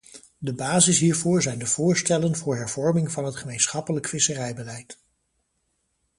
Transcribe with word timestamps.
De 0.37 0.53
basis 0.53 0.99
hiervoor 0.99 1.41
zijn 1.41 1.59
de 1.59 1.65
voorstellen 1.65 2.35
voor 2.35 2.55
hervorming 2.55 3.11
van 3.11 3.25
het 3.25 3.35
gemeenschappelijk 3.35 4.07
visserijbeleid. 4.07 4.99